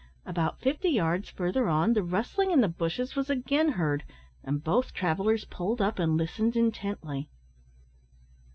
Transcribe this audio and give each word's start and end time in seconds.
About 0.25 0.59
fifty 0.59 0.89
yards 0.89 1.29
further 1.29 1.69
on, 1.69 1.93
the 1.93 2.01
rustling 2.01 2.49
in 2.49 2.61
the 2.61 2.67
bushes 2.67 3.15
was 3.15 3.29
again 3.29 3.73
heard, 3.73 4.03
and 4.43 4.63
both 4.63 4.95
travellers 4.95 5.45
pulled 5.45 5.79
up 5.79 5.99
and 5.99 6.17
listened 6.17 6.55
intently. 6.55 7.29